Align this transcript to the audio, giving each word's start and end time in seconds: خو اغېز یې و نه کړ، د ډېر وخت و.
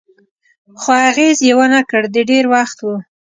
خو 0.81 0.91
اغېز 1.09 1.37
یې 1.47 1.53
و 1.57 1.61
نه 1.73 1.81
کړ، 1.89 2.01
د 2.13 2.17
ډېر 2.29 2.45
وخت 2.53 2.77
و. 2.81 2.87